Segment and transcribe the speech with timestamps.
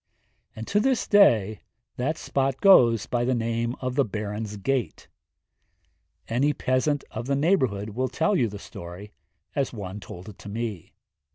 [0.55, 1.61] And to this day
[1.95, 5.07] that spot goes by the name of Llidiart y Barwn (the Baron's Gate);
[6.27, 9.11] any peasant of the neighbourhood will tell you the story,
[9.55, 10.95] as one told it to me.